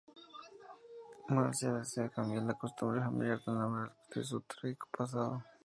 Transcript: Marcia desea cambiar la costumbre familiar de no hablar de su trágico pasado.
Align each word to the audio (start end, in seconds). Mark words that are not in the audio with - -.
Marcia 1.29 1.73
desea 1.77 2.09
cambiar 2.15 2.41
la 2.43 2.55
costumbre 2.63 3.01
familiar 3.01 3.37
de 3.37 3.51
no 3.53 3.61
hablar 3.61 3.95
de 4.15 4.23
su 4.23 4.41
trágico 4.41 4.87
pasado. 4.97 5.43